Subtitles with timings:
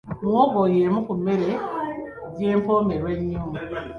[0.21, 1.49] Muwogo y'emu ku mmere
[2.35, 3.41] gye mpomerwa ennyo.